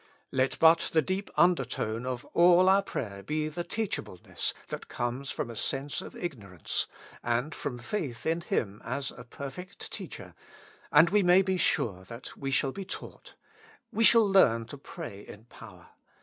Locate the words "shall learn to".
14.03-14.77